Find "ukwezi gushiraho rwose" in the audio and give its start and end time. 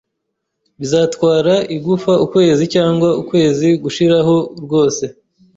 3.21-5.03